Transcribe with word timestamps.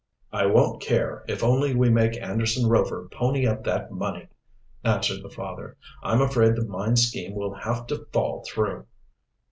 "I 0.31 0.47
won't 0.47 0.81
care 0.81 1.23
if 1.27 1.43
only 1.43 1.75
we 1.75 1.91
make 1.91 2.19
Anderson 2.19 2.67
Rover 2.67 3.07
pony 3.11 3.45
up 3.45 3.63
that 3.65 3.91
money," 3.91 4.29
answered 4.83 5.21
the 5.21 5.29
father. 5.29 5.77
"I'm 6.01 6.21
afraid 6.23 6.55
the 6.55 6.65
mine 6.65 6.95
scheme 6.95 7.35
will 7.35 7.53
have 7.53 7.85
to 7.85 8.05
fall 8.11 8.43
through." 8.51 8.87